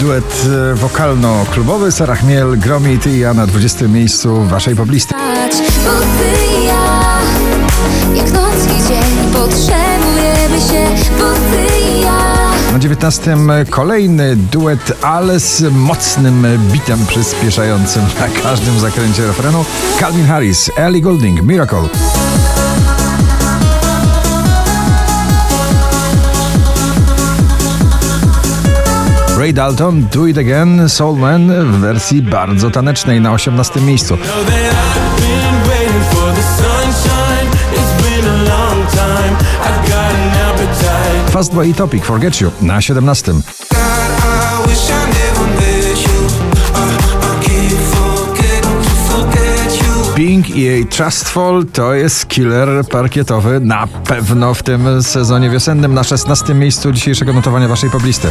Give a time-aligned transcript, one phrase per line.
[0.00, 5.14] Duet e, wokalno-klubowy Sara Chmiel, Gromit i ja na 20 miejscu waszej poblisty.
[12.72, 13.36] Na 19
[13.70, 19.64] kolejny duet, ale z mocnym bitem przyspieszającym na każdym zakręcie refrenu.
[20.00, 21.88] Calvin Harris, Ellie Goulding, Miracle.
[29.46, 34.18] Ray Dalton, Do It Again, Soulman w wersji bardzo tanecznej na 18 miejscu.
[41.30, 43.32] Fastboy i Topic, Forget You na 17.
[43.32, 46.26] God, I wish I never met you.
[46.74, 50.14] I, I can't forget to forget you.
[50.14, 56.04] Pink i jej Trustful to jest killer parkietowy na pewno w tym sezonie wiosennym na
[56.04, 58.28] 16 miejscu dzisiejszego notowania waszej poblisty.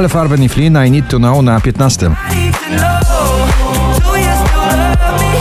[0.00, 2.16] Ale Farben i Flynn, I Need To Know na 15.
[2.32, 3.00] I need to know.
[4.00, 5.32] Do you still love me?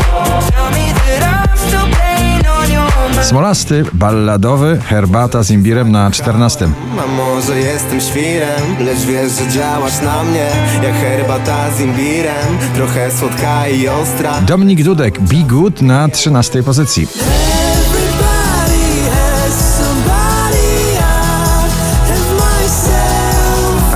[0.52, 3.26] Tell me that I'm still playing on your mind.
[3.26, 6.70] Smolasty, balladowy, herbata z imbirem na 14.
[7.04, 10.48] A może jestem świrem, lecz wiesz, że działasz na mnie
[10.84, 17.08] Jak herbata z imbirem Trochę słodka i ostra Dominik Dudek, Be Good na 13 pozycji.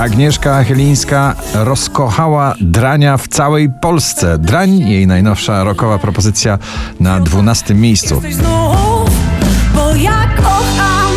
[0.04, 4.38] Agnieszka Chylińska rozkochała drania w całej Polsce.
[4.38, 6.58] Drań, jej najnowsza rockowa propozycja
[7.00, 8.22] na 12 miejscu.
[8.30, 9.10] Znów,
[9.74, 11.12] bo ja kocham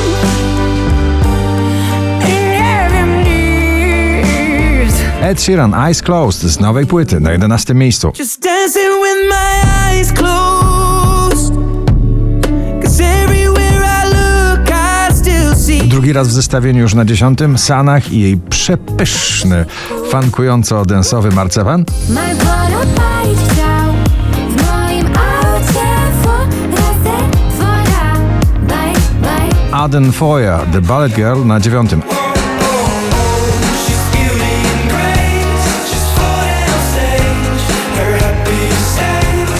[2.19, 4.93] i nie wiem nic.
[5.21, 8.11] Ed Sheeran, Eyes Closed z nowej płyty na 11 miejscu.
[8.19, 10.76] Just dancing with my eyes closed.
[15.97, 17.39] Drugi raz w zestawieniu już na 10.
[17.55, 19.65] Sanach i jej przepyszny,
[20.11, 21.85] fankująco-densowy marcepan.
[29.71, 31.91] Aden Foya, The Ballet Girl na 9.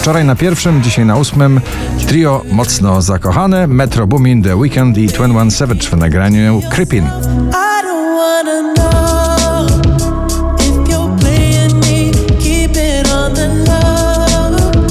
[0.08, 1.60] Wczoraj na pierwszym, dzisiaj na ósmym.
[2.06, 7.10] Trio mocno zakochane, Metro Boomin, The Weekend i 21 Savage w nagraniu Creepin.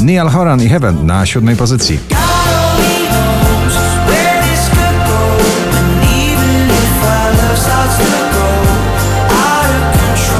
[0.01, 1.99] Neil Horan i Heaven na siódmej pozycji.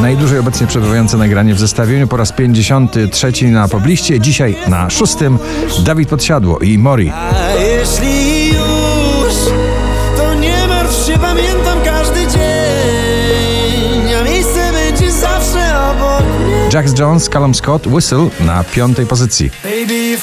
[0.01, 4.19] Najdłużej obecnie przebywające nagranie w zestawieniu po raz 53 na pobliście.
[4.19, 5.39] Dzisiaj na szóstym
[5.79, 7.09] Dawid Podsiadło i Mori.
[7.09, 9.33] A jeśli już,
[10.17, 17.29] to nie martw się, pamiętam każdy dzień A miejsce będzie zawsze obok mnie Jax Jones,
[17.29, 19.51] Callum Scott, Whistle na piątej pozycji.
[19.63, 20.17] Baby,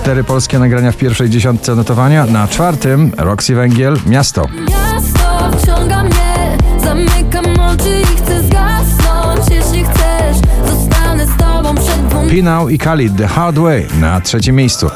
[0.00, 2.26] cztery polskie nagrania w pierwszej dziesiątce notowania.
[2.26, 4.46] Na czwartym Roxy Węgiel, Miasto.
[4.68, 12.30] Miasto wciąga mnie Zamykam oczy i chcę zgasnąć Jeśli chcesz, zostanę z tobą przed dwoma
[12.30, 14.90] Pinał i Khalid, The Hard Way na trzecim miejscu.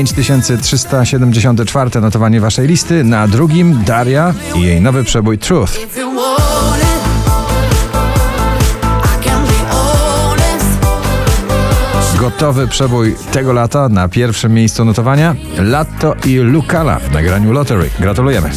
[0.00, 3.04] 5374 notowanie waszej listy.
[3.04, 5.72] Na drugim Daria i jej nowy przebój Truth.
[12.20, 15.36] Gotowy przebój tego lata na pierwszym miejscu notowania.
[15.58, 17.90] Latto i Lucala w nagraniu Lottery.
[17.98, 18.50] Gratulujemy.